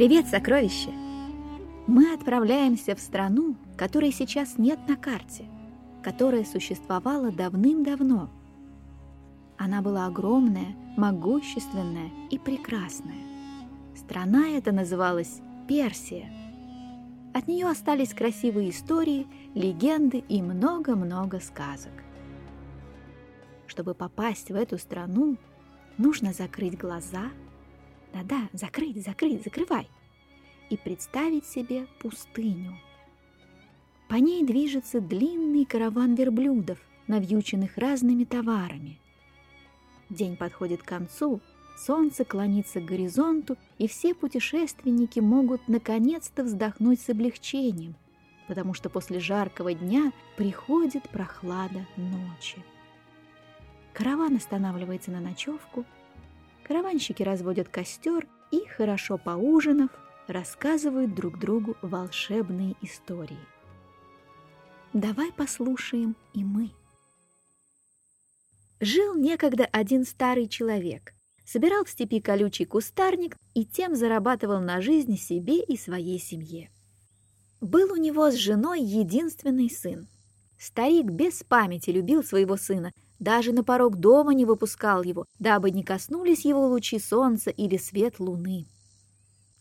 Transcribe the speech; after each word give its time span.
Привет, 0.00 0.28
сокровище! 0.28 0.88
Мы 1.86 2.14
отправляемся 2.14 2.96
в 2.96 3.00
страну, 3.00 3.54
которой 3.76 4.12
сейчас 4.12 4.56
нет 4.56 4.78
на 4.88 4.96
карте, 4.96 5.44
которая 6.02 6.44
существовала 6.44 7.30
давным-давно. 7.30 8.30
Она 9.58 9.82
была 9.82 10.06
огромная, 10.06 10.74
могущественная 10.96 12.08
и 12.30 12.38
прекрасная. 12.38 13.20
Страна 13.94 14.48
эта 14.48 14.72
называлась 14.72 15.42
Персия. 15.68 16.32
От 17.34 17.46
нее 17.46 17.68
остались 17.68 18.14
красивые 18.14 18.70
истории, 18.70 19.26
легенды 19.54 20.24
и 20.30 20.40
много-много 20.40 21.40
сказок. 21.40 21.92
Чтобы 23.66 23.92
попасть 23.92 24.50
в 24.50 24.54
эту 24.54 24.78
страну, 24.78 25.36
нужно 25.98 26.32
закрыть 26.32 26.78
глаза. 26.78 27.24
Да-да, 28.12 28.48
закрыть, 28.52 29.02
закрыть, 29.04 29.44
закрывай. 29.44 29.88
И 30.68 30.76
представить 30.76 31.46
себе 31.46 31.86
пустыню. 32.00 32.76
По 34.08 34.14
ней 34.16 34.44
движется 34.44 35.00
длинный 35.00 35.64
караван 35.64 36.14
верблюдов, 36.14 36.78
навьюченных 37.06 37.76
разными 37.76 38.24
товарами. 38.24 38.98
День 40.08 40.36
подходит 40.36 40.82
к 40.82 40.86
концу, 40.86 41.40
солнце 41.78 42.24
клонится 42.24 42.80
к 42.80 42.84
горизонту, 42.84 43.56
и 43.78 43.86
все 43.86 44.14
путешественники 44.14 45.20
могут 45.20 45.68
наконец-то 45.68 46.42
вздохнуть 46.42 47.00
с 47.00 47.08
облегчением, 47.08 47.94
потому 48.48 48.74
что 48.74 48.90
после 48.90 49.20
жаркого 49.20 49.74
дня 49.74 50.12
приходит 50.36 51.08
прохлада 51.08 51.86
ночи. 51.96 52.64
Караван 53.92 54.36
останавливается 54.36 55.10
на 55.10 55.20
ночевку, 55.20 55.84
караванщики 56.70 57.24
разводят 57.24 57.68
костер 57.68 58.28
и, 58.52 58.64
хорошо 58.64 59.18
поужинав, 59.18 59.90
рассказывают 60.28 61.16
друг 61.16 61.36
другу 61.36 61.76
волшебные 61.82 62.76
истории. 62.80 63.44
Давай 64.92 65.32
послушаем 65.32 66.14
и 66.32 66.44
мы. 66.44 66.70
Жил 68.78 69.16
некогда 69.16 69.64
один 69.72 70.04
старый 70.04 70.46
человек. 70.46 71.12
Собирал 71.44 71.84
в 71.84 71.90
степи 71.90 72.20
колючий 72.20 72.66
кустарник 72.66 73.36
и 73.52 73.64
тем 73.64 73.96
зарабатывал 73.96 74.60
на 74.60 74.80
жизнь 74.80 75.16
себе 75.16 75.60
и 75.64 75.76
своей 75.76 76.20
семье. 76.20 76.70
Был 77.60 77.92
у 77.92 77.96
него 77.96 78.30
с 78.30 78.34
женой 78.34 78.80
единственный 78.80 79.70
сын. 79.70 80.06
Старик 80.56 81.06
без 81.06 81.42
памяти 81.42 81.90
любил 81.90 82.22
своего 82.22 82.56
сына, 82.56 82.92
даже 83.20 83.52
на 83.52 83.62
порог 83.62 83.96
дома 83.96 84.32
не 84.32 84.46
выпускал 84.46 85.02
его, 85.02 85.26
дабы 85.38 85.70
не 85.70 85.84
коснулись 85.84 86.46
его 86.46 86.66
лучи 86.66 86.98
солнца 86.98 87.50
или 87.50 87.76
свет 87.76 88.18
луны. 88.18 88.66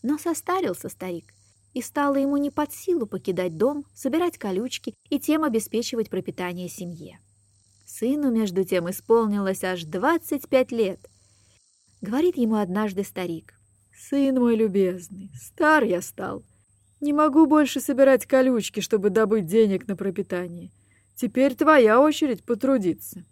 Но 0.01 0.17
состарился 0.17 0.87
старик, 0.87 1.33
и 1.73 1.81
стало 1.81 2.15
ему 2.15 2.37
не 2.37 2.51
под 2.51 2.73
силу 2.73 3.05
покидать 3.05 3.57
дом, 3.57 3.85
собирать 3.93 4.37
колючки 4.37 4.95
и 5.09 5.19
тем 5.19 5.43
обеспечивать 5.43 6.09
пропитание 6.09 6.69
семье. 6.69 7.19
Сыну, 7.85 8.31
между 8.31 8.63
тем, 8.63 8.89
исполнилось 8.89 9.63
аж 9.63 9.83
25 9.83 10.71
лет. 10.71 11.09
Говорит 12.01 12.37
ему 12.37 12.55
однажды 12.55 13.03
старик. 13.03 13.55
«Сын 13.93 14.35
мой 14.35 14.55
любезный, 14.55 15.31
стар 15.35 15.83
я 15.83 16.01
стал. 16.01 16.45
Не 17.01 17.11
могу 17.11 17.45
больше 17.45 17.81
собирать 17.81 18.25
колючки, 18.25 18.79
чтобы 18.79 19.09
добыть 19.09 19.47
денег 19.47 19.87
на 19.87 19.97
пропитание. 19.97 20.71
Теперь 21.15 21.55
твоя 21.55 21.99
очередь 21.99 22.45
потрудиться». 22.45 23.25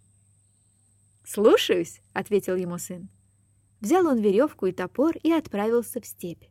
«Слушаюсь»,— 1.28 2.00
ответил 2.14 2.56
ему 2.56 2.78
сын. 2.78 3.10
Взял 3.82 4.08
он 4.08 4.18
веревку 4.18 4.66
и 4.68 4.72
топор 4.72 5.18
и 5.22 5.30
отправился 5.34 6.00
в 6.00 6.06
степь. 6.06 6.46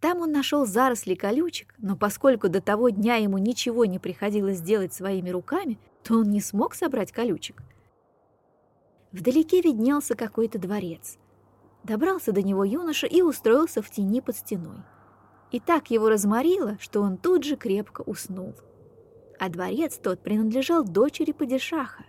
Там 0.00 0.18
он 0.18 0.32
нашел 0.32 0.66
заросли 0.66 1.14
колючек, 1.14 1.76
но 1.78 1.96
поскольку 1.96 2.48
до 2.48 2.60
того 2.60 2.88
дня 2.88 3.14
ему 3.16 3.38
ничего 3.38 3.84
не 3.84 4.00
приходилось 4.00 4.60
делать 4.60 4.92
своими 4.92 5.30
руками, 5.30 5.78
то 6.02 6.14
он 6.14 6.30
не 6.30 6.40
смог 6.40 6.74
собрать 6.74 7.12
колючек. 7.12 7.62
Вдалеке 9.12 9.60
виднелся 9.60 10.16
какой-то 10.16 10.58
дворец. 10.58 11.16
Добрался 11.84 12.32
до 12.32 12.42
него 12.42 12.64
юноша 12.64 13.06
и 13.06 13.22
устроился 13.22 13.80
в 13.80 13.88
тени 13.90 14.20
под 14.20 14.36
стеной. 14.36 14.78
И 15.52 15.60
так 15.60 15.90
его 15.90 16.08
разморило, 16.08 16.76
что 16.80 17.00
он 17.00 17.16
тут 17.16 17.44
же 17.44 17.54
крепко 17.54 18.00
уснул. 18.00 18.56
А 19.38 19.48
дворец 19.48 19.98
тот 20.02 20.20
принадлежал 20.20 20.82
дочери 20.82 21.30
падишаха. 21.30 22.04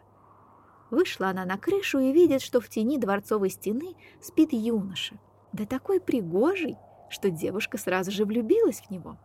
Вышла 0.96 1.28
она 1.28 1.44
на 1.44 1.58
крышу 1.58 2.00
и 2.00 2.14
видит, 2.14 2.42
что 2.42 2.62
в 2.62 2.70
тени 2.70 2.98
дворцовой 2.98 3.50
стены 3.50 3.98
спит 4.22 4.54
юноша, 4.54 5.18
да 5.52 5.66
такой 5.66 6.00
пригожий, 6.00 6.78
что 7.10 7.30
девушка 7.30 7.78
сразу 7.78 8.12
же 8.12 8.24
влюбилась 8.24 8.80
в 8.80 8.90
него. 8.90 9.18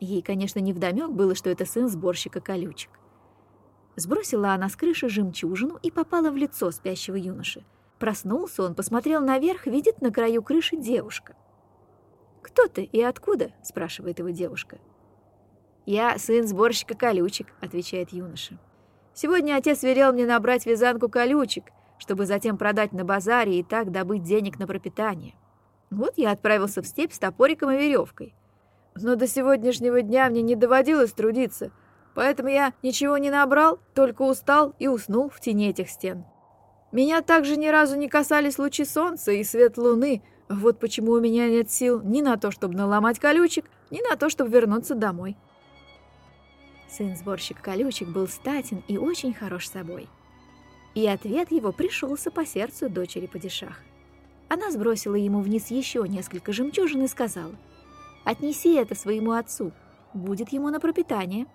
Ей, 0.00 0.20
конечно, 0.20 0.58
не 0.58 0.74
вдомек 0.74 1.08
было, 1.12 1.34
что 1.34 1.48
это 1.48 1.64
сын 1.64 1.88
сборщика 1.88 2.42
колючек. 2.42 2.90
Сбросила 3.96 4.52
она 4.52 4.68
с 4.68 4.76
крыши 4.76 5.08
жемчужину 5.08 5.78
и 5.82 5.90
попала 5.90 6.30
в 6.30 6.36
лицо 6.36 6.70
спящего 6.70 7.16
юноши. 7.16 7.64
Проснулся 7.98 8.62
он, 8.62 8.74
посмотрел 8.74 9.22
наверх, 9.22 9.64
видит 9.66 10.02
на 10.02 10.12
краю 10.12 10.42
крыши 10.42 10.76
девушка. 10.76 11.36
«Кто 12.42 12.68
ты 12.68 12.84
и 12.84 13.00
откуда?»– 13.00 13.52
спрашивает 13.62 14.18
его 14.18 14.28
девушка. 14.28 14.78
«Я 15.86 16.18
сын 16.18 16.46
сборщика 16.46 16.94
колючек»,– 16.94 17.46
отвечает 17.62 18.12
юноша. 18.12 18.58
Сегодня 19.18 19.56
отец 19.56 19.82
велел 19.82 20.12
мне 20.12 20.26
набрать 20.26 20.66
вязанку 20.66 21.08
колючек, 21.08 21.64
чтобы 21.96 22.26
затем 22.26 22.58
продать 22.58 22.92
на 22.92 23.02
базаре 23.02 23.58
и 23.58 23.62
так 23.62 23.90
добыть 23.90 24.22
денег 24.22 24.58
на 24.58 24.66
пропитание. 24.66 25.32
Вот 25.90 26.12
я 26.18 26.32
отправился 26.32 26.82
в 26.82 26.86
степь 26.86 27.14
с 27.14 27.18
топориком 27.18 27.70
и 27.70 27.78
веревкой. 27.78 28.34
Но 28.94 29.16
до 29.16 29.26
сегодняшнего 29.26 30.02
дня 30.02 30.28
мне 30.28 30.42
не 30.42 30.54
доводилось 30.54 31.12
трудиться, 31.12 31.70
поэтому 32.14 32.50
я 32.50 32.74
ничего 32.82 33.16
не 33.16 33.30
набрал, 33.30 33.78
только 33.94 34.20
устал 34.20 34.74
и 34.78 34.86
уснул 34.86 35.30
в 35.30 35.40
тени 35.40 35.70
этих 35.70 35.88
стен. 35.88 36.26
Меня 36.92 37.22
также 37.22 37.56
ни 37.56 37.68
разу 37.68 37.96
не 37.96 38.10
касались 38.10 38.58
лучи 38.58 38.84
солнца 38.84 39.32
и 39.32 39.44
свет 39.44 39.78
луны, 39.78 40.22
вот 40.50 40.78
почему 40.78 41.12
у 41.12 41.20
меня 41.20 41.48
нет 41.48 41.70
сил 41.70 42.02
ни 42.02 42.20
на 42.20 42.36
то, 42.36 42.50
чтобы 42.50 42.74
наломать 42.74 43.18
колючек, 43.18 43.64
ни 43.90 44.06
на 44.06 44.16
то, 44.16 44.28
чтобы 44.28 44.50
вернуться 44.50 44.94
домой. 44.94 45.38
Сын 46.88 47.16
сборщик 47.16 47.60
колючек 47.60 48.08
был 48.08 48.28
статен 48.28 48.82
и 48.88 48.96
очень 48.96 49.34
хорош 49.34 49.68
собой. 49.68 50.08
И 50.94 51.06
ответ 51.06 51.50
его 51.50 51.72
пришелся 51.72 52.30
по 52.30 52.46
сердцу 52.46 52.88
дочери 52.88 53.26
падишаха. 53.26 53.82
Она 54.48 54.70
сбросила 54.70 55.16
ему 55.16 55.40
вниз 55.40 55.70
еще 55.70 56.06
несколько 56.06 56.52
жемчужин 56.52 57.02
и 57.02 57.08
сказала, 57.08 57.54
«Отнеси 58.24 58.74
это 58.74 58.94
своему 58.94 59.32
отцу, 59.32 59.72
будет 60.14 60.50
ему 60.50 60.70
на 60.70 60.80
пропитание». 60.80 61.46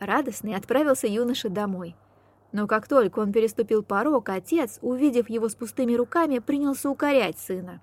Радостный 0.00 0.54
отправился 0.54 1.06
юноша 1.06 1.48
домой. 1.48 1.94
Но 2.52 2.66
как 2.66 2.88
только 2.88 3.18
он 3.18 3.32
переступил 3.32 3.82
порог, 3.82 4.28
отец, 4.28 4.78
увидев 4.80 5.28
его 5.28 5.48
с 5.48 5.54
пустыми 5.54 5.94
руками, 5.94 6.38
принялся 6.38 6.88
укорять 6.88 7.38
сына. 7.38 7.80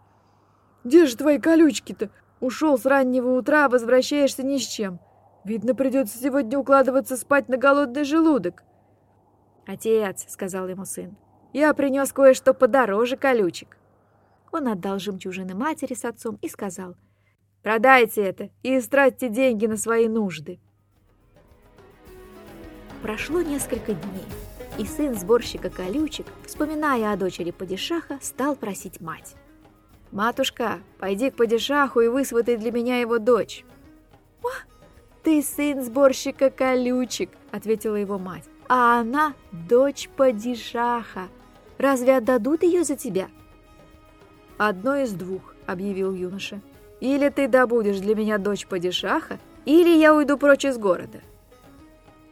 «Где 0.83 1.05
же 1.05 1.15
твои 1.15 1.39
колючки-то? 1.39 2.09
Ушел 2.39 2.77
с 2.77 2.85
раннего 2.85 3.37
утра, 3.37 3.69
возвращаешься 3.69 4.43
ни 4.43 4.57
с 4.57 4.65
чем. 4.65 4.99
Видно, 5.43 5.73
придется 5.73 6.17
сегодня 6.17 6.57
укладываться 6.57 7.17
спать 7.17 7.49
на 7.49 7.57
голодный 7.57 8.03
желудок. 8.03 8.63
«Отец»,— 9.65 10.25
сказал 10.27 10.67
ему 10.67 10.85
сын,— 10.85 11.15
«я 11.53 11.73
принес 11.73 12.11
кое-что 12.13 12.53
подороже 12.53 13.17
колючек». 13.17 13.77
Он 14.51 14.67
отдал 14.67 14.99
жемчужины 14.99 15.55
матери 15.55 15.93
с 15.93 16.05
отцом 16.05 16.37
и 16.41 16.49
сказал, 16.49 16.95
«Продайте 17.63 18.21
это 18.21 18.49
и 18.63 18.77
истратьте 18.77 19.29
деньги 19.29 19.65
на 19.65 19.77
свои 19.77 20.07
нужды». 20.07 20.59
Прошло 23.01 23.41
несколько 23.41 23.93
дней, 23.93 24.25
и 24.77 24.85
сын 24.85 25.15
сборщика 25.15 25.69
колючек, 25.69 26.27
вспоминая 26.45 27.13
о 27.13 27.17
дочери 27.17 27.51
падишаха, 27.51 28.19
стал 28.21 28.55
просить 28.55 29.01
мать. 29.01 29.35
«Матушка, 30.11 30.79
пойди 30.99 31.31
к 31.31 31.35
падишаху 31.35 32.01
и 32.01 32.09
высватай 32.09 32.57
для 32.57 32.71
меня 32.71 32.99
его 32.99 33.17
дочь». 33.17 33.65
«О, 34.43 34.49
«Ты 35.23 35.43
сын 35.43 35.83
сборщика 35.83 36.49
колючек»,— 36.49 37.29
ответила 37.51 37.95
его 37.95 38.17
мать. 38.17 38.45
«А 38.67 38.99
она 39.01 39.33
дочь 39.51 40.09
падишаха. 40.15 41.27
Разве 41.77 42.17
отдадут 42.17 42.63
ее 42.63 42.83
за 42.83 42.95
тебя?» 42.95 43.29
«Одно 44.57 44.97
из 44.97 45.13
двух»,— 45.13 45.55
объявил 45.67 46.13
юноша. 46.13 46.61
«Или 46.99 47.29
ты 47.29 47.47
добудешь 47.47 47.99
для 47.99 48.15
меня 48.15 48.37
дочь 48.37 48.65
падишаха, 48.65 49.39
или 49.65 49.89
я 49.89 50.15
уйду 50.15 50.37
прочь 50.37 50.65
из 50.65 50.77
города». 50.77 51.21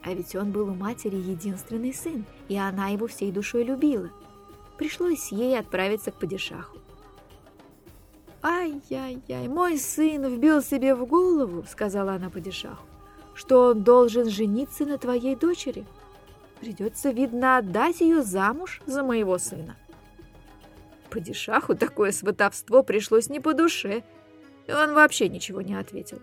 А 0.03 0.13
ведь 0.13 0.35
он 0.35 0.51
был 0.51 0.69
у 0.69 0.73
матери 0.73 1.15
единственный 1.15 1.93
сын, 1.93 2.25
и 2.47 2.55
она 2.55 2.87
его 2.87 3.07
всей 3.07 3.31
душой 3.31 3.63
любила. 3.63 4.09
Пришлось 4.77 5.31
ей 5.31 5.59
отправиться 5.59 6.11
к 6.11 6.15
падишаху. 6.15 6.78
«Ай-яй-яй, 8.41 9.47
мой 9.47 9.77
сын 9.77 10.25
вбил 10.25 10.61
себе 10.61 10.95
в 10.95 11.05
голову,— 11.05 11.65
сказала 11.69 12.13
она 12.13 12.29
падишаху,— 12.29 12.85
что 13.33 13.71
он 13.71 13.83
должен 13.83 14.29
жениться 14.29 14.85
на 14.85 14.97
твоей 14.97 15.35
дочери. 15.35 15.85
Придется, 16.61 17.11
видно, 17.11 17.57
отдать 17.57 17.99
ее 17.99 18.21
замуж 18.21 18.81
за 18.85 19.03
моего 19.03 19.37
сына». 19.37 19.75
Падишаху 21.09 21.75
такое 21.75 22.11
сватовство 22.11 22.81
пришлось 22.83 23.29
не 23.29 23.41
по 23.41 23.53
душе, 23.53 24.03
и 24.67 24.71
он 24.71 24.93
вообще 24.93 25.27
ничего 25.27 25.61
не 25.61 25.75
ответил. 25.75 26.21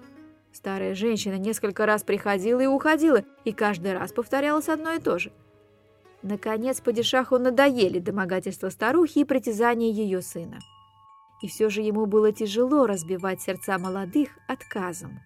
Старая 0.52 0.94
женщина 0.94 1.36
несколько 1.36 1.84
раз 1.84 2.02
приходила 2.02 2.60
и 2.60 2.66
уходила, 2.66 3.24
и 3.44 3.52
каждый 3.52 3.92
раз 3.92 4.12
повторялось 4.12 4.70
одно 4.70 4.92
и 4.92 5.00
то 5.00 5.18
же. 5.18 5.32
Наконец, 6.22 6.80
падишаху 6.80 7.38
надоели 7.38 7.98
домогательства 7.98 8.70
старухи 8.70 9.18
и 9.18 9.24
притязания 9.24 9.92
ее 9.92 10.22
сына. 10.22 10.60
И 11.42 11.48
все 11.48 11.68
же 11.68 11.82
ему 11.82 12.06
было 12.06 12.32
тяжело 12.32 12.86
разбивать 12.86 13.42
сердца 13.42 13.78
молодых 13.78 14.30
отказом. 14.48 15.20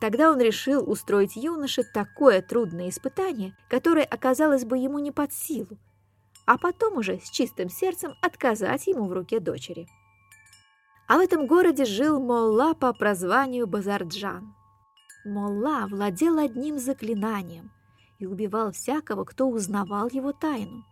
Тогда 0.00 0.30
он 0.30 0.40
решил 0.40 0.88
устроить 0.88 1.36
юноше 1.36 1.82
такое 1.82 2.42
трудное 2.42 2.90
испытание, 2.90 3.56
которое 3.68 4.04
оказалось 4.04 4.64
бы 4.64 4.76
ему 4.76 4.98
не 4.98 5.10
под 5.10 5.32
силу, 5.32 5.78
а 6.44 6.58
потом 6.58 6.98
уже 6.98 7.18
с 7.18 7.30
чистым 7.30 7.70
сердцем 7.70 8.14
отказать 8.20 8.86
ему 8.86 9.06
в 9.06 9.12
руке 9.12 9.40
дочери. 9.40 9.88
А 11.08 11.16
в 11.16 11.20
этом 11.20 11.46
городе 11.46 11.84
жил 11.84 12.20
Молла 12.20 12.74
по 12.74 12.92
прозванию 12.92 13.66
Базарджан. 13.66 14.54
Молла 15.24 15.86
владел 15.88 16.38
одним 16.38 16.78
заклинанием 16.78 17.70
и 18.18 18.26
убивал 18.26 18.72
всякого, 18.72 19.24
кто 19.24 19.48
узнавал 19.48 20.08
его 20.08 20.32
тайну. 20.32 20.84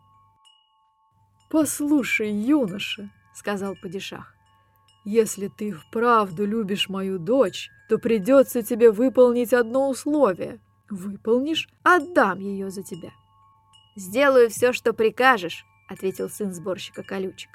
«Послушай, 1.50 2.32
юноша»,— 2.32 3.10
сказал 3.34 3.74
падишах,— 3.80 4.34
«если 5.04 5.48
ты 5.48 5.72
вправду 5.72 6.46
любишь 6.46 6.88
мою 6.88 7.18
дочь, 7.18 7.70
то 7.88 7.98
придется 7.98 8.62
тебе 8.62 8.90
выполнить 8.90 9.52
одно 9.52 9.90
условие. 9.90 10.60
Выполнишь— 10.88 11.68
отдам 11.82 12.38
ее 12.38 12.70
за 12.70 12.82
тебя». 12.82 13.10
«Сделаю 13.96 14.50
все, 14.50 14.72
что 14.72 14.92
прикажешь»,— 14.92 15.64
ответил 15.88 16.28
сын 16.28 16.52
сборщика 16.52 17.02
колючек. 17.02 17.50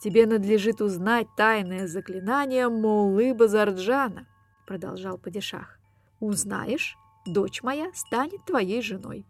«Тебе 0.00 0.26
надлежит 0.26 0.80
узнать 0.80 1.26
тайное 1.36 1.86
заклинание 1.86 2.68
Моллы 2.68 3.34
Базарджана»,— 3.34 4.26
продолжал 4.66 5.18
падишах. 5.18 5.78
«Узнаешь, 6.20 6.96
дочь 7.26 7.62
моя 7.62 7.92
станет 7.94 8.44
твоей 8.44 8.80
женой». 8.80 9.24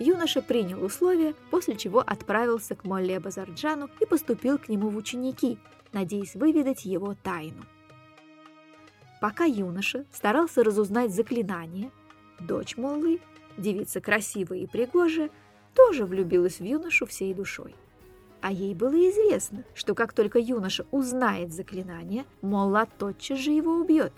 Юноша 0.00 0.40
принял 0.40 0.82
условия, 0.82 1.34
после 1.50 1.76
чего 1.76 2.00
отправился 2.00 2.74
к 2.74 2.84
Молле 2.84 3.20
Базарджану 3.20 3.90
и 4.00 4.06
поступил 4.06 4.58
к 4.58 4.70
нему 4.70 4.88
в 4.88 4.96
ученики, 4.96 5.58
надеясь 5.92 6.34
выведать 6.34 6.86
его 6.86 7.14
тайну. 7.22 7.66
Пока 9.20 9.44
юноша 9.44 10.06
старался 10.10 10.64
разузнать 10.64 11.14
заклинание, 11.14 11.90
дочь 12.40 12.78
Моллы 12.78 13.20
девица 13.58 14.00
красивая 14.00 14.60
и 14.60 14.66
пригожая, 14.66 15.28
тоже 15.74 16.06
влюбилась 16.06 16.60
в 16.60 16.64
юношу 16.64 17.04
всей 17.04 17.34
душой. 17.34 17.74
А 18.40 18.50
ей 18.50 18.74
было 18.74 18.94
известно, 19.10 19.64
что 19.74 19.94
как 19.94 20.14
только 20.14 20.38
юноша 20.38 20.86
узнает 20.90 21.52
заклинание, 21.52 22.24
Молла 22.40 22.88
тотчас 22.98 23.38
же 23.38 23.50
его 23.50 23.74
убьет. 23.74 24.14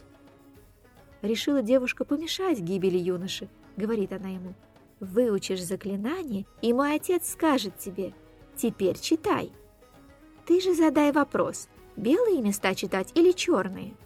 Решила 1.23 1.61
девушка 1.61 2.05
помешать 2.05 2.61
гибели 2.61 2.99
юноши, 2.99 3.49
говорит 3.77 4.13
она 4.13 4.29
ему. 4.29 4.55
Выучишь 5.03 5.65
заклинание, 5.65 6.47
и 6.61 6.73
мой 6.73 6.95
отец 6.95 7.33
скажет 7.33 7.77
тебе, 7.77 8.15
теперь 8.55 8.97
читай. 8.97 9.51
Ты 10.47 10.61
же 10.61 10.77
задай 10.77 11.11
вопрос, 11.11 11.69
белые 11.97 12.41
места 12.41 12.77
читать 12.77 13.11
или 13.17 13.33
черные? 13.33 13.97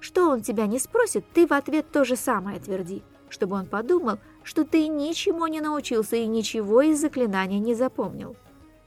Что 0.00 0.30
он 0.30 0.40
тебя 0.40 0.66
не 0.66 0.78
спросит, 0.78 1.26
ты 1.34 1.46
в 1.46 1.52
ответ 1.52 1.92
то 1.92 2.06
же 2.06 2.16
самое 2.16 2.58
тверди, 2.58 3.02
чтобы 3.28 3.56
он 3.56 3.66
подумал, 3.66 4.18
что 4.42 4.64
ты 4.64 4.88
ничему 4.88 5.46
не 5.46 5.60
научился 5.60 6.16
и 6.16 6.26
ничего 6.26 6.80
из 6.80 6.98
заклинания 6.98 7.58
не 7.58 7.74
запомнил. 7.74 8.34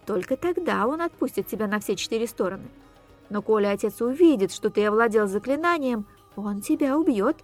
Только 0.07 0.37
тогда 0.37 0.87
он 0.87 1.03
отпустит 1.03 1.45
тебя 1.45 1.67
на 1.67 1.79
все 1.79 1.95
четыре 1.95 2.25
стороны. 2.25 2.67
Но 3.29 3.43
коли 3.43 3.67
отец 3.67 4.01
увидит, 4.01 4.51
что 4.51 4.71
ты 4.71 4.87
овладел 4.87 5.27
заклинанием, 5.27 6.07
он 6.35 6.61
тебя 6.61 6.97
убьет. 6.97 7.37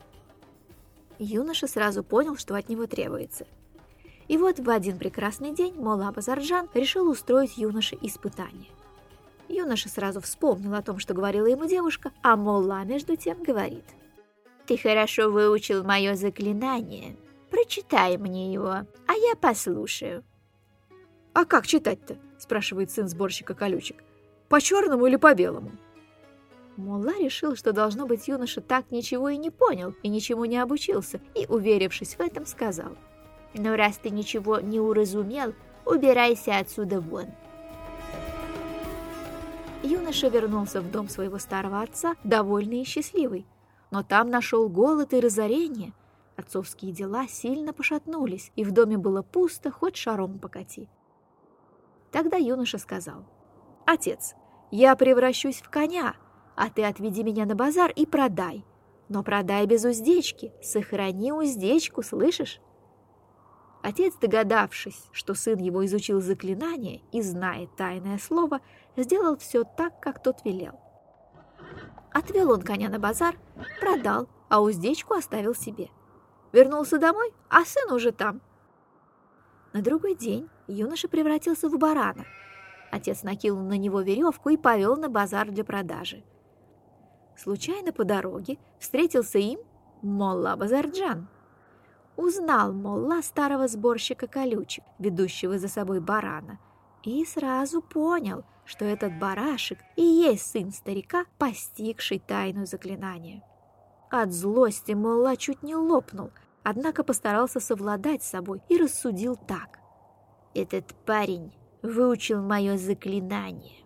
Юноша 1.19 1.67
сразу 1.67 2.03
понял, 2.03 2.37
что 2.37 2.55
от 2.55 2.69
него 2.69 2.87
требуется. 2.87 3.45
И 4.27 4.37
вот 4.37 4.59
в 4.59 4.69
один 4.69 4.97
прекрасный 4.97 5.53
день 5.53 5.75
Мола 5.75 6.11
Базарджан 6.11 6.69
решил 6.73 7.09
устроить 7.09 7.57
юноше 7.57 7.97
испытание. 8.01 8.71
Юноша 9.47 9.87
сразу 9.87 10.19
вспомнил 10.19 10.73
о 10.73 10.81
том, 10.81 10.99
что 10.99 11.13
говорила 11.13 11.45
ему 11.45 11.65
девушка, 11.65 12.11
а 12.21 12.35
Молла 12.35 12.83
между 12.83 13.15
тем 13.15 13.41
говорит. 13.41 13.85
«Ты 14.65 14.77
хорошо 14.77 15.29
выучил 15.31 15.83
мое 15.83 16.15
заклинание, 16.15 17.15
Прочитай 17.49 18.17
мне 18.17 18.51
его, 18.51 18.69
а 18.69 19.13
я 19.13 19.35
послушаю». 19.35 20.23
«А 21.33 21.45
как 21.45 21.67
читать-то?»– 21.67 22.17
спрашивает 22.37 22.91
сын 22.91 23.07
сборщика 23.07 23.53
колючек. 23.53 24.03
«По 24.49 24.59
черному 24.59 25.05
или 25.05 25.15
по 25.15 25.33
белому?» 25.33 25.71
Мулла 26.75 27.13
решил, 27.19 27.55
что, 27.55 27.73
должно 27.73 28.05
быть, 28.05 28.27
юноша 28.27 28.61
так 28.61 28.91
ничего 28.91 29.29
и 29.29 29.37
не 29.37 29.49
понял 29.49 29.95
и 30.03 30.09
ничему 30.09 30.45
не 30.45 30.57
обучился, 30.57 31.19
и, 31.33 31.45
уверившись 31.47 32.15
в 32.15 32.21
этом, 32.21 32.45
сказал. 32.45 32.95
«Ну, 33.57 33.75
раз 33.75 33.97
ты 33.97 34.09
ничего 34.09 34.59
не 34.59 34.79
уразумел, 34.79 35.53
убирайся 35.85 36.57
отсюда 36.57 37.01
вон». 37.01 37.25
Юноша 39.83 40.27
вернулся 40.27 40.81
в 40.81 40.91
дом 40.91 41.09
своего 41.09 41.37
старого 41.39 41.81
отца, 41.81 42.15
довольный 42.23 42.81
и 42.81 42.85
счастливый, 42.85 43.45
но 43.91 44.03
там 44.03 44.29
нашел 44.29 44.69
голод 44.69 45.13
и 45.13 45.19
разорение– 45.19 45.93
Отцовские 46.37 46.91
дела 46.91 47.27
сильно 47.27 47.73
пошатнулись, 47.73 48.51
и 48.55 48.63
в 48.63 48.71
доме 48.71 48.95
было 48.95 49.23
пусто, 49.23 49.71
хоть 49.71 49.97
шаром 49.97 50.37
покати. 50.37 50.87
Тогда 52.11 52.37
юноша 52.37 52.77
сказал, 52.77 53.25
«Отец, 53.87 54.35
я 54.69 54.95
превращусь 54.95 55.61
в 55.61 55.69
коня, 55.69 56.15
а 56.55 56.69
ты 56.69 56.83
отведи 56.83 57.23
меня 57.23 57.47
на 57.47 57.55
базар 57.55 57.91
и 57.91 58.05
продай. 58.05 58.63
Но 59.09 59.23
продай 59.23 59.65
без 59.65 59.83
уздечки, 59.83 60.53
сохрани 60.61 61.31
уздечку, 61.31 62.03
слышишь?» 62.03 62.61
Отец, 63.87 64.15
догадавшись, 64.19 65.07
что 65.13 65.33
сын 65.33 65.59
его 65.59 65.85
изучил 65.85 66.19
заклинание 66.19 66.99
и 67.13 67.21
знает 67.21 67.73
тайное 67.77 68.17
слово, 68.17 68.59
сделал 68.97 69.37
все 69.37 69.63
так, 69.63 69.97
как 70.01 70.21
тот 70.21 70.43
велел. 70.43 70.77
Отвел 72.11 72.51
он 72.51 72.63
коня 72.63 72.89
на 72.89 72.99
базар, 72.99 73.37
продал, 73.79 74.27
а 74.49 74.61
уздечку 74.61 75.13
оставил 75.13 75.55
себе. 75.55 75.87
Вернулся 76.51 76.99
домой, 76.99 77.33
а 77.47 77.63
сын 77.63 77.89
уже 77.93 78.11
там. 78.11 78.41
На 79.71 79.81
другой 79.81 80.15
день 80.15 80.49
юноша 80.67 81.07
превратился 81.07 81.69
в 81.69 81.77
барана. 81.77 82.25
Отец 82.91 83.23
накинул 83.23 83.61
на 83.61 83.77
него 83.77 84.01
веревку 84.01 84.49
и 84.49 84.57
повел 84.57 84.97
на 84.97 85.07
базар 85.07 85.49
для 85.49 85.63
продажи. 85.63 86.25
Случайно 87.37 87.93
по 87.93 88.03
дороге 88.03 88.57
встретился 88.79 89.39
им 89.39 89.61
Молла 90.01 90.57
Базарджан. 90.57 91.29
Узнал 92.17 92.73
Молла 92.73 93.21
старого 93.21 93.67
сборщика 93.67 94.25
колючек, 94.25 94.83
ведущего 94.97 95.59
за 95.59 95.67
собой 95.67 96.01
барана, 96.01 96.57
и 97.03 97.23
сразу 97.25 97.79
понял, 97.79 98.43
что 98.65 98.85
этот 98.85 99.17
барашек 99.19 99.77
и 99.95 100.01
есть 100.01 100.51
сын 100.51 100.71
старика, 100.71 101.25
постигший 101.37 102.17
тайну 102.17 102.65
заклинания. 102.65 103.43
От 104.09 104.33
злости 104.33 104.93
Молла 104.93 105.37
чуть 105.37 105.61
не 105.61 105.75
лопнул, 105.75 106.31
однако 106.63 107.03
постарался 107.03 107.59
совладать 107.59 108.23
с 108.23 108.29
собой 108.29 108.61
и 108.67 108.77
рассудил 108.77 109.35
так. 109.35 109.79
«Этот 110.55 110.95
парень 111.05 111.53
выучил 111.83 112.41
мое 112.41 112.77
заклинание, 112.77 113.85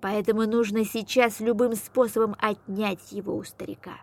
поэтому 0.00 0.46
нужно 0.46 0.84
сейчас 0.84 1.38
любым 1.38 1.76
способом 1.76 2.34
отнять 2.40 3.12
его 3.12 3.36
у 3.36 3.44
старика». 3.44 3.98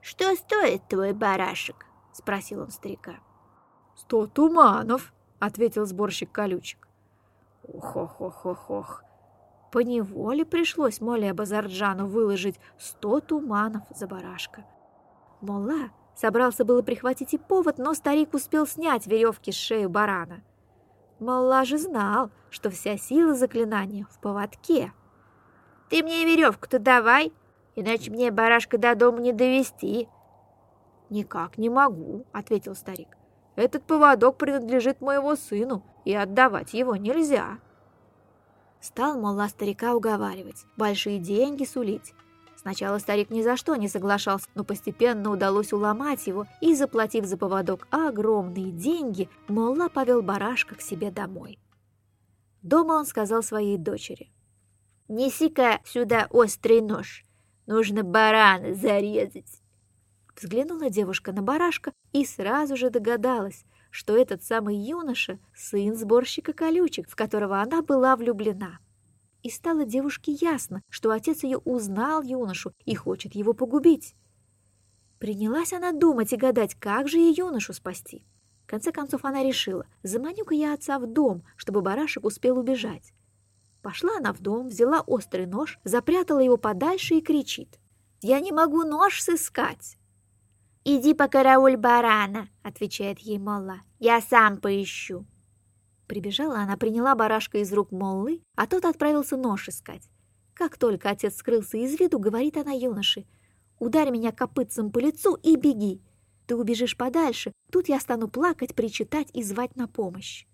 «Что 0.00 0.34
стоит 0.34 0.88
твой 0.88 1.12
барашек?»— 1.12 1.85
спросил 2.16 2.62
он 2.62 2.70
старика. 2.70 3.16
«Сто 3.94 4.26
туманов»,— 4.26 5.12
ответил 5.38 5.84
сборщик 5.84 6.32
колючек. 6.32 6.88
«Ох-ох-ох-ох-ох!» 7.62 9.02
Поневоле 9.70 10.46
пришлось 10.46 11.00
Моле 11.00 11.34
Базарджану 11.34 12.06
выложить 12.06 12.58
сто 12.78 13.20
туманов 13.20 13.82
за 13.90 14.06
барашка. 14.06 14.64
Мола 15.42 15.90
собрался 16.14 16.64
было 16.64 16.80
прихватить 16.80 17.34
и 17.34 17.38
повод, 17.38 17.76
но 17.76 17.92
старик 17.92 18.32
успел 18.32 18.66
снять 18.66 19.06
веревки 19.06 19.52
с 19.52 19.56
шеи 19.56 19.84
барана. 19.86 20.42
Молла 21.18 21.64
же 21.64 21.76
знал, 21.76 22.30
что 22.48 22.70
вся 22.70 22.96
сила 22.96 23.34
заклинания 23.34 24.06
в 24.10 24.18
поводке. 24.20 24.92
«Ты 25.90 26.02
мне 26.02 26.24
веревку-то 26.24 26.78
давай, 26.78 27.32
иначе 27.74 28.10
мне 28.10 28.30
барашка 28.30 28.78
до 28.78 28.94
дома 28.94 29.20
не 29.20 29.32
довести». 29.32 30.08
«Никак 31.10 31.58
не 31.58 31.70
могу»,— 31.70 32.24
ответил 32.32 32.74
старик. 32.74 33.16
«Этот 33.54 33.84
поводок 33.84 34.38
принадлежит 34.38 35.00
моему 35.00 35.36
сыну, 35.36 35.84
и 36.04 36.14
отдавать 36.14 36.74
его 36.74 36.96
нельзя». 36.96 37.58
Стал 38.80 39.18
Молла 39.18 39.48
старика 39.48 39.94
уговаривать, 39.94 40.64
большие 40.76 41.18
деньги 41.18 41.64
сулить. 41.64 42.12
Сначала 42.56 42.98
старик 42.98 43.30
ни 43.30 43.42
за 43.42 43.56
что 43.56 43.76
не 43.76 43.88
соглашался, 43.88 44.48
но 44.54 44.64
постепенно 44.64 45.30
удалось 45.30 45.72
уломать 45.72 46.26
его, 46.26 46.46
и, 46.60 46.74
заплатив 46.74 47.24
за 47.24 47.36
поводок 47.36 47.86
огромные 47.90 48.72
деньги, 48.72 49.28
Молла 49.48 49.88
повел 49.88 50.22
барашка 50.22 50.74
к 50.74 50.80
себе 50.80 51.10
домой. 51.10 51.58
Дома 52.62 52.94
он 52.94 53.06
сказал 53.06 53.42
своей 53.42 53.78
дочери. 53.78 54.32
неси-ка 55.08 55.80
сюда 55.84 56.26
острый 56.30 56.80
нож. 56.80 57.24
Нужно 57.66 58.02
барана 58.02 58.74
зарезать. 58.74 59.62
Взглянула 60.36 60.90
девушка 60.90 61.32
на 61.32 61.40
барашка 61.40 61.92
и 62.12 62.26
сразу 62.26 62.76
же 62.76 62.90
догадалась, 62.90 63.64
что 63.90 64.14
этот 64.14 64.44
самый 64.44 64.76
юноша— 64.76 65.38
сын 65.54 65.96
сборщика 65.96 66.52
колючек, 66.52 67.08
в 67.08 67.16
которого 67.16 67.62
она 67.62 67.80
была 67.80 68.14
влюблена. 68.16 68.78
И 69.42 69.48
стало 69.48 69.86
девушке 69.86 70.32
ясно, 70.32 70.82
что 70.90 71.10
отец 71.10 71.42
ее 71.42 71.56
узнал 71.58 72.22
юношу 72.22 72.72
и 72.84 72.94
хочет 72.94 73.34
его 73.34 73.54
погубить. 73.54 74.14
Принялась 75.18 75.72
она 75.72 75.92
думать 75.92 76.34
и 76.34 76.36
гадать, 76.36 76.74
как 76.74 77.08
же 77.08 77.16
ей 77.16 77.34
юношу 77.34 77.72
спасти. 77.72 78.26
В 78.64 78.66
конце 78.66 78.92
концов 78.92 79.24
она 79.24 79.42
решила, 79.42 79.86
заманю-ка 80.02 80.54
я 80.54 80.74
отца 80.74 80.98
в 80.98 81.06
дом, 81.06 81.44
чтобы 81.56 81.80
барашек 81.80 82.24
успел 82.24 82.58
убежать. 82.58 83.14
Пошла 83.80 84.18
она 84.18 84.34
в 84.34 84.40
дом, 84.40 84.66
взяла 84.66 85.00
острый 85.00 85.46
нож, 85.46 85.78
запрятала 85.84 86.40
его 86.40 86.58
подальше 86.58 87.14
и 87.14 87.22
кричит. 87.22 87.78
«Я 88.20 88.40
не 88.40 88.52
могу 88.52 88.82
нож 88.82 89.22
сыскать!» 89.22 89.96
«Иди 90.88 91.14
по 91.14 91.26
карауль 91.26 91.76
барана»,— 91.76 92.48
отвечает 92.62 93.18
ей 93.18 93.38
Молла. 93.38 93.80
«Я 93.98 94.20
сам 94.20 94.56
поищу». 94.58 95.26
Прибежала 96.06 96.58
она, 96.58 96.76
приняла 96.76 97.16
барашка 97.16 97.58
из 97.58 97.72
рук 97.72 97.90
Моллы, 97.90 98.40
а 98.54 98.68
тот 98.68 98.84
отправился 98.84 99.36
нож 99.36 99.68
искать. 99.68 100.08
Как 100.54 100.78
только 100.78 101.10
отец 101.10 101.34
скрылся 101.38 101.76
из 101.76 101.98
виду, 101.98 102.20
говорит 102.20 102.56
она 102.56 102.70
юноше, 102.70 103.26
«Ударь 103.80 104.12
меня 104.12 104.30
копытцем 104.30 104.92
по 104.92 105.00
лицу 105.00 105.34
и 105.34 105.56
беги. 105.56 106.00
Ты 106.46 106.54
убежишь 106.54 106.96
подальше, 106.96 107.50
тут 107.72 107.88
я 107.88 107.98
стану 107.98 108.28
плакать, 108.28 108.76
причитать 108.76 109.28
и 109.34 109.42
звать 109.42 109.74
на 109.74 109.88
помощь». 109.88 110.46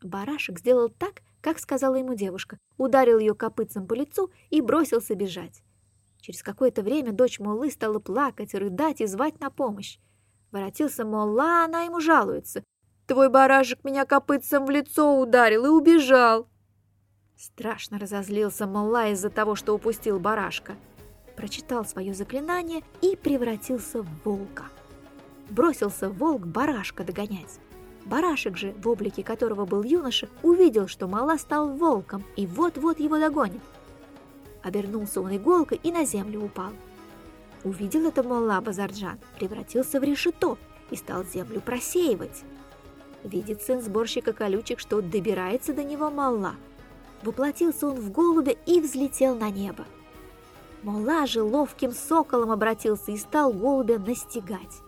Барашек 0.00 0.60
сделал 0.60 0.88
так, 0.88 1.22
как 1.40 1.58
сказала 1.58 1.96
ему 1.96 2.14
девушка, 2.14 2.58
ударил 2.76 3.18
ее 3.18 3.34
копытцем 3.34 3.88
по 3.88 3.94
лицу 3.94 4.30
и 4.50 4.60
бросился 4.60 5.16
бежать. 5.16 5.64
Через 6.20 6.42
какое-то 6.42 6.82
время 6.82 7.12
дочь 7.12 7.38
Моллы 7.38 7.70
стала 7.70 7.98
плакать, 7.98 8.54
рыдать 8.54 9.00
и 9.00 9.06
звать 9.06 9.40
на 9.40 9.50
помощь. 9.50 9.98
Воротился 10.50 11.04
Молла, 11.04 11.64
она 11.64 11.82
ему 11.82 12.00
жалуется. 12.00 12.64
«Твой 13.06 13.30
барашек 13.30 13.84
меня 13.84 14.04
копытцем 14.04 14.66
в 14.66 14.70
лицо 14.70 15.18
ударил 15.18 15.64
и 15.64 15.68
убежал!» 15.68 16.48
Страшно 17.36 17.98
разозлился 17.98 18.66
Молла 18.66 19.08
из-за 19.10 19.30
того, 19.30 19.54
что 19.54 19.74
упустил 19.74 20.18
барашка. 20.18 20.76
Прочитал 21.36 21.84
свое 21.84 22.12
заклинание 22.12 22.82
и 23.00 23.16
превратился 23.16 24.02
в 24.02 24.08
волка. 24.24 24.64
Бросился 25.48 26.10
волк 26.10 26.46
барашка 26.46 27.04
догонять. 27.04 27.60
Барашек 28.04 28.56
же, 28.56 28.72
в 28.72 28.88
облике 28.88 29.22
которого 29.22 29.66
был 29.66 29.82
юноша, 29.82 30.28
увидел, 30.42 30.88
что 30.88 31.06
Мала 31.06 31.36
стал 31.36 31.68
волком 31.68 32.24
и 32.36 32.46
вот-вот 32.46 33.00
его 33.00 33.18
догонит. 33.18 33.62
Обернулся 34.68 35.22
он 35.22 35.34
иголкой 35.34 35.80
и 35.82 35.90
на 35.90 36.04
землю 36.04 36.44
упал. 36.44 36.72
Увидел 37.64 38.06
это 38.06 38.22
Молла 38.22 38.60
Базарджан, 38.60 39.18
превратился 39.38 39.98
в 39.98 40.04
решето 40.04 40.58
и 40.90 40.96
стал 40.96 41.24
землю 41.24 41.62
просеивать. 41.62 42.42
Видит 43.24 43.62
сын 43.62 43.80
сборщика 43.80 44.34
колючек, 44.34 44.78
что 44.78 45.00
добирается 45.00 45.72
до 45.72 45.82
него 45.82 46.10
Молла. 46.10 46.54
Воплотился 47.22 47.86
он 47.86 47.98
в 47.98 48.12
голубя 48.12 48.52
и 48.66 48.78
взлетел 48.82 49.36
на 49.36 49.48
небо. 49.48 49.86
Молла 50.82 51.26
же 51.26 51.42
ловким 51.42 51.92
соколом 51.92 52.50
обратился 52.50 53.10
и 53.12 53.16
стал 53.16 53.54
голубя 53.54 53.98
настигать. 53.98 54.82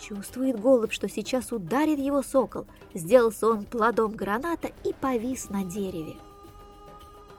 Чувствует 0.00 0.60
голубь, 0.60 0.92
что 0.92 1.08
сейчас 1.08 1.52
ударит 1.52 2.00
его 2.00 2.20
сокол. 2.20 2.66
Сделался 2.94 3.46
он 3.46 3.64
плодом 3.64 4.10
граната 4.10 4.72
и 4.82 4.92
повис 4.92 5.50
на 5.50 5.62
дереве. 5.62 6.16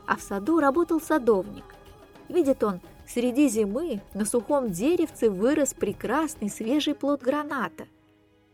А 0.08 0.16
в 0.16 0.22
саду 0.22 0.60
работал 0.60 1.00
садовник. 1.00 1.66
Видит 2.30 2.64
он, 2.64 2.82
среди 3.06 3.48
зимы 3.48 4.02
на 4.16 4.26
сухом 4.26 4.72
деревце 4.72 5.30
вырос 5.30 5.76
прекрасный 5.76 6.50
свежий 6.50 6.96
плод 6.96 7.22
граната. 7.22 7.86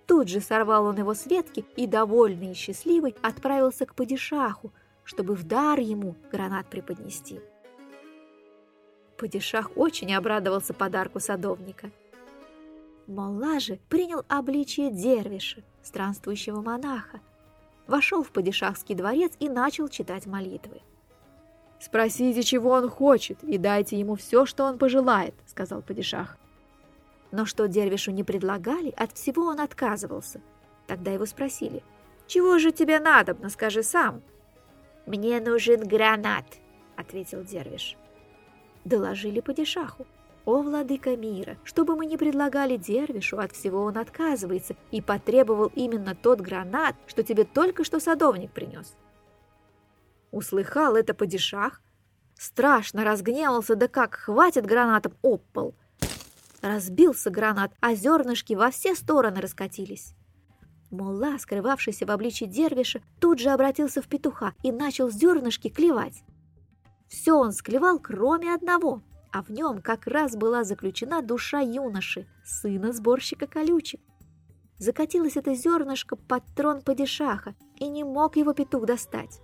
Тут 0.05 0.27
же 0.27 0.41
сорвал 0.41 0.85
он 0.85 0.97
его 0.97 1.13
с 1.13 1.25
ветки 1.25 1.63
и, 1.77 1.87
довольный 1.87 2.51
и 2.51 2.55
счастливый, 2.55 3.15
отправился 3.21 3.85
к 3.85 3.95
падишаху, 3.95 4.73
чтобы 5.05 5.35
в 5.35 5.45
дар 5.45 5.79
ему 5.79 6.15
гранат 6.31 6.67
преподнести. 6.67 7.39
Падишах 9.17 9.71
очень 9.77 10.13
обрадовался 10.13 10.73
подарку 10.73 11.21
садовника– 11.21 11.89
Молла 13.07 13.59
же 13.59 13.79
принял 13.89 14.23
обличие 14.29 14.89
дервиша, 14.89 15.61
странствующего 15.81 16.61
монаха, 16.61 17.19
вошел 17.85 18.23
в 18.23 18.31
падишахский 18.31 18.95
дворец 18.95 19.33
и 19.39 19.49
начал 19.49 19.89
читать 19.89 20.25
молитвы. 20.25 20.81
«Спросите, 21.83 22.43
чего 22.43 22.69
он 22.69 22.89
хочет, 22.89 23.43
и 23.43 23.57
дайте 23.57 23.99
ему 23.99 24.15
все, 24.15 24.45
что 24.45 24.63
он 24.63 24.77
пожелает»,— 24.77 25.33
сказал 25.47 25.81
падишах. 25.81 26.37
Но 27.31 27.45
что 27.45 27.67
дервишу 27.67 28.11
не 28.11 28.23
предлагали, 28.23 28.93
от 28.95 29.11
всего 29.17 29.47
он 29.47 29.59
отказывался. 29.59 30.39
Тогда 30.87 31.11
его 31.11 31.25
спросили, 31.25 31.83
«Чего 32.25 32.57
же 32.57 32.71
тебе 32.71 33.01
надобно, 33.01 33.49
скажи 33.49 33.83
сам?» 33.83 34.21
«Мне 35.05 35.41
нужен 35.41 35.85
гранат»,— 35.85 36.45
ответил 36.95 37.43
дервиш. 37.43 37.97
Доложили 38.85 39.41
падишаху. 39.41 40.07
«О, 40.45 40.61
владыка 40.61 41.17
мира, 41.17 41.57
что 41.65 41.83
бы 41.83 41.97
мы 41.97 42.05
ни 42.05 42.15
предлагали 42.15 42.77
Дервишу, 42.77 43.39
от 43.39 43.51
всего 43.51 43.83
он 43.83 43.97
отказывается 43.97 44.77
и 44.91 45.01
потребовал 45.01 45.69
именно 45.75 46.15
тот 46.15 46.39
гранат, 46.39 46.95
что 47.07 47.23
тебе 47.23 47.43
только 47.43 47.83
что 47.83 47.99
садовник 47.99 48.51
принес». 48.51 48.95
Услыхал 50.33 50.95
это 50.95 51.13
падишах, 51.13 51.79
страшно 52.35 53.03
разгневался, 53.03 53.75
да 53.75 53.87
как 53.87 54.15
хватит 54.15 54.65
гранатом 54.65 55.13
об. 55.21 55.75
Разбился 56.61 57.29
гранат, 57.29 57.71
а 57.79 57.93
зернышки 57.93 58.53
во 58.53 58.71
все 58.71 58.95
стороны 58.95 59.41
раскатились. 59.41 60.15
Мулла, 60.89 61.37
скрывавшийся 61.37 62.07
в 62.07 62.11
обличье 62.11 62.47
дервиша, 62.47 63.01
тут 63.21 63.37
же 63.37 63.51
обратился 63.51 64.01
в 64.01 64.07
петуха 64.07 64.53
и 64.63 64.71
начал 64.71 65.11
зернышки 65.11 65.69
клевать. 65.69 66.23
Все 67.07 67.33
он 67.33 67.51
склевал, 67.51 67.99
кроме 67.99 68.53
одного— 68.53 69.03
а 69.33 69.41
в 69.41 69.49
нем 69.49 69.81
как 69.81 70.05
раз 70.05 70.35
была 70.35 70.63
заключена 70.63 71.23
душа 71.23 71.59
юноши, 71.59 72.27
сына 72.45 72.93
сборщика 72.93 73.47
колючек. 73.47 73.99
Закатилось 74.77 75.37
это 75.37 75.55
зернышко 75.55 76.15
под 76.15 76.43
трон 76.55 76.83
падишаха, 76.83 77.55
и 77.79 77.87
не 77.87 78.03
мог 78.03 78.35
его 78.35 78.53
петух 78.53 78.85
достать. 78.85 79.41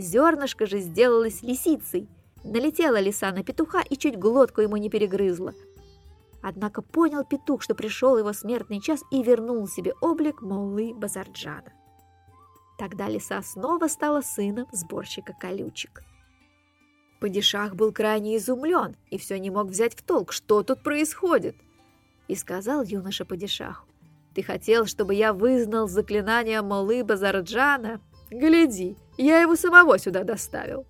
Зернышко 0.00 0.66
же 0.66 0.80
сделалось 0.80 1.42
лисицей. 1.42 2.08
Налетела 2.42 2.98
лиса 2.98 3.30
на 3.32 3.44
петуха 3.44 3.82
и 3.82 3.96
чуть 3.96 4.18
глотку 4.18 4.62
ему 4.62 4.78
не 4.78 4.88
перегрызла. 4.88 5.52
Однако 6.42 6.80
понял 6.80 7.22
петух, 7.22 7.60
что 7.60 7.74
пришел 7.74 8.16
его 8.16 8.32
смертный 8.32 8.80
час 8.80 9.02
и 9.10 9.22
вернул 9.22 9.68
себе 9.68 9.92
облик 10.00 10.40
Моллы 10.40 10.94
Базарджана. 10.94 11.72
Тогда 12.78 13.08
лиса 13.08 13.42
снова 13.42 13.88
стала 13.88 14.22
сыном 14.22 14.66
сборщика 14.72 15.34
колючек. 15.38 16.02
Падишах 17.20 17.74
был 17.74 17.92
крайне 17.92 18.38
изумлен 18.38 18.96
и 19.10 19.18
все 19.18 19.38
не 19.38 19.50
мог 19.50 19.66
взять 19.66 19.94
в 19.94 20.02
толк, 20.02 20.32
что 20.32 20.62
тут 20.62 20.82
происходит. 20.82 21.56
И 22.26 22.34
сказал 22.34 22.82
юноша 22.84 23.26
Падишаху, 23.26 23.86
«Ты 24.34 24.42
хотел, 24.42 24.86
чтобы 24.86 25.14
я 25.14 25.34
вызнал 25.34 25.88
заклинание 25.88 26.62
Молы 26.62 27.04
Базарджана? 27.04 28.00
Гляди, 28.30 28.96
я 29.24 29.40
его 29.40 29.56
самого 29.56 29.98
сюда 29.98 30.24
доставил». 30.24 30.86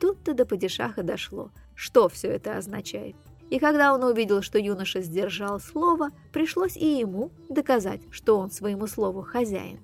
Тут-то 0.00 0.34
до 0.34 0.44
Падишаха 0.44 1.02
дошло, 1.02 1.50
что 1.74 2.08
все 2.08 2.28
это 2.28 2.56
означает. 2.58 3.16
И 3.48 3.58
когда 3.58 3.94
он 3.94 4.02
увидел, 4.02 4.42
что 4.42 4.58
юноша 4.58 5.00
сдержал 5.00 5.60
слово, 5.60 6.10
пришлось 6.32 6.76
и 6.76 6.98
ему 6.98 7.30
доказать, 7.48 8.00
что 8.10 8.38
он 8.38 8.50
своему 8.50 8.86
слову 8.86 9.22
хозяин. 9.22 9.80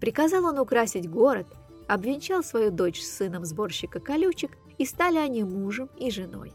Приказал 0.00 0.44
он 0.44 0.58
украсить 0.58 1.10
город 1.10 1.46
обвенчал 1.88 2.44
свою 2.44 2.70
дочь 2.70 3.00
с 3.00 3.16
сыном 3.16 3.44
сборщика 3.44 3.98
колючек, 3.98 4.52
и 4.76 4.84
стали 4.84 5.16
они 5.16 5.42
мужем 5.42 5.88
и 5.96 6.10
женой. 6.10 6.52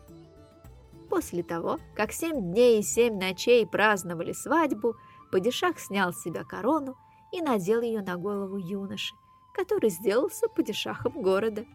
После 1.09 1.43
того, 1.43 1.79
как 1.95 2.13
семь 2.13 2.51
дней 2.51 2.79
и 2.79 2.83
семь 2.83 3.19
ночей 3.19 3.67
праздновали 3.67 4.31
свадьбу, 4.31 4.95
Падишах 5.31 5.79
снял 5.79 6.13
с 6.13 6.21
себя 6.21 6.43
корону 6.43 6.95
и 7.33 7.41
надел 7.41 7.81
ее 7.81 8.01
на 8.01 8.15
голову 8.15 8.57
юноши, 8.57 9.15
который 9.53 9.89
сделался 9.89 10.47
падишахом 10.47 11.21
города. 11.21 11.65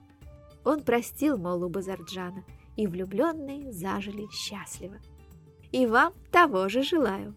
Он 0.64 0.82
простил 0.82 1.38
Молу 1.38 1.68
Базарджана, 1.68 2.44
и 2.76 2.86
влюбленные 2.86 3.72
зажили 3.72 4.28
счастливо. 4.30 4.98
И 5.72 5.86
вам 5.86 6.14
того 6.30 6.68
же 6.68 6.82
желаю. 6.82 7.34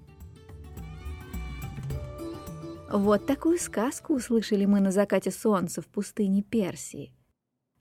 Вот 2.91 3.25
такую 3.25 3.57
сказку 3.57 4.13
услышали 4.13 4.65
мы 4.65 4.81
на 4.81 4.91
закате 4.91 5.31
солнца 5.31 5.81
в 5.81 5.87
пустыне 5.87 6.43
Персии. 6.43 7.13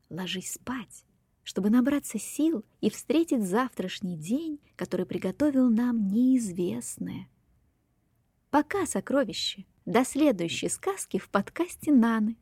Ложись 0.08 0.54
спать, 0.54 1.04
чтобы 1.42 1.68
набраться 1.68 2.18
сил 2.18 2.64
и 2.80 2.90
встретить 2.90 3.42
завтрашний 3.42 4.16
день, 4.16 4.60
который 4.76 5.06
приготовил 5.06 5.68
нам 5.68 6.08
неизвестное. 6.08 7.28
Пока, 8.50 8.86
сокровище, 8.86 9.66
до 9.84 10.04
следующей 10.04 10.68
сказки 10.68 11.18
в 11.18 11.28
подкасте 11.28 11.92
Наны. 11.92 12.36